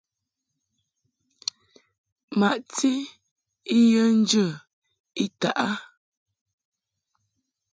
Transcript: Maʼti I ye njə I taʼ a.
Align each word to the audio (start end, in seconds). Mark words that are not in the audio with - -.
Maʼti 2.39 2.91
I 3.75 3.79
ye 3.91 4.03
njə 4.19 4.45
I 5.23 5.25
taʼ 5.39 5.55
a. 5.67 5.69